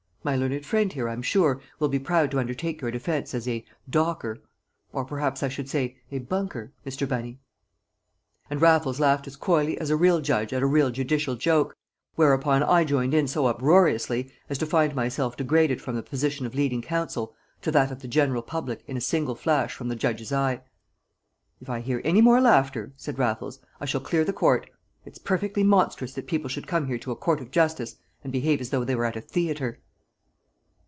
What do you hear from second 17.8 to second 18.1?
of the